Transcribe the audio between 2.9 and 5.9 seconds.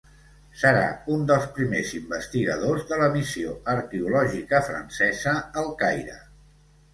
de la Missió Arqueològica Francesa al